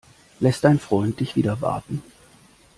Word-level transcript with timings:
Lässt 0.39 0.63
dein 0.63 0.79
Freund 0.79 1.19
dich 1.19 1.35
wieder 1.35 1.61
warten? 1.61 2.01